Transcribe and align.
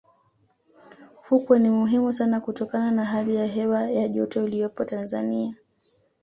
fukwe 1.21 1.59
ni 1.59 1.69
muhimu 1.69 2.13
sana 2.13 2.39
kutokana 2.39 2.91
na 2.91 3.05
hali 3.05 3.35
ya 3.35 3.45
hewa 3.47 3.89
ya 3.91 4.07
joto 4.07 4.45
iliyopo 4.47 4.85
tanzania 4.85 5.55